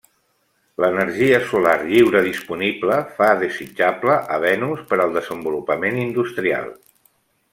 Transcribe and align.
L'energia 0.83 1.39
solar 1.49 1.75
lliure 1.89 2.23
disponible 2.29 2.97
fa 3.19 3.29
desitjable 3.43 4.17
a 4.37 4.41
Venus 4.47 4.83
per 4.93 4.99
al 5.05 5.15
desenvolupament 5.21 6.03
industrial. 6.07 6.75